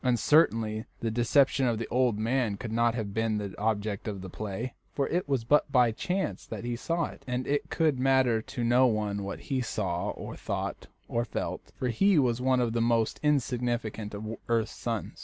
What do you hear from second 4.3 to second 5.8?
play, for it was but